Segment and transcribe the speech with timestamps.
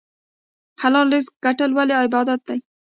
[0.81, 2.59] حلال رزق ګټل ولې عبادت دی؟